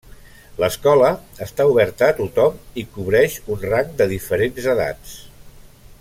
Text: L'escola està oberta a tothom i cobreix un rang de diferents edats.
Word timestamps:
L'escola 0.61 1.09
està 1.47 1.67
oberta 1.73 2.07
a 2.07 2.15
tothom 2.21 2.57
i 2.83 2.87
cobreix 2.95 3.37
un 3.57 3.61
rang 3.73 3.93
de 4.03 4.09
diferents 4.17 4.71
edats. 4.77 5.17